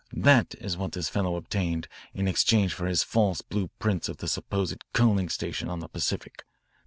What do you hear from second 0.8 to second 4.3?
this fellow obtained in exchange for his false blue prints of the